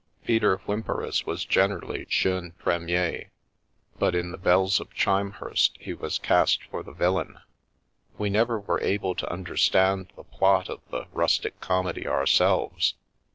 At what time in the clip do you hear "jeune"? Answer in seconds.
2.09-2.53